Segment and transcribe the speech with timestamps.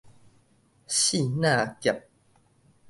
[0.87, 2.01] 爍爁俠